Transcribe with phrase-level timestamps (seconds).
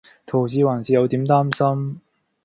[0.25, 2.01] 桃子還是有點擔心